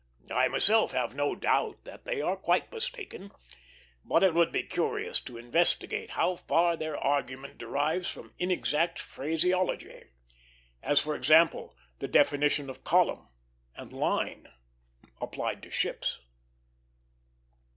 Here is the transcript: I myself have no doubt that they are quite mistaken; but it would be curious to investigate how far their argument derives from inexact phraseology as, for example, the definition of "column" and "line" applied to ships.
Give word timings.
I 0.31 0.47
myself 0.47 0.93
have 0.93 1.13
no 1.13 1.35
doubt 1.35 1.83
that 1.83 2.05
they 2.05 2.21
are 2.21 2.35
quite 2.35 2.71
mistaken; 2.71 3.29
but 4.03 4.23
it 4.23 4.33
would 4.33 4.51
be 4.51 4.63
curious 4.63 5.19
to 5.25 5.37
investigate 5.37 6.09
how 6.17 6.37
far 6.37 6.75
their 6.75 6.97
argument 6.97 7.59
derives 7.59 8.09
from 8.09 8.33
inexact 8.39 8.97
phraseology 8.97 10.05
as, 10.81 10.99
for 10.99 11.13
example, 11.13 11.77
the 11.99 12.07
definition 12.07 12.67
of 12.67 12.83
"column" 12.83 13.27
and 13.75 13.93
"line" 13.93 14.47
applied 15.21 15.61
to 15.61 15.69
ships. 15.69 16.19